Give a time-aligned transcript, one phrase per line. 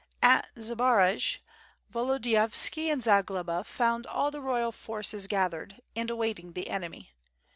[0.23, 1.37] At Zbaraj,
[1.93, 7.11] Volodiyovski and Zagloba found all the royal forces gathered, and awaiting the enemy.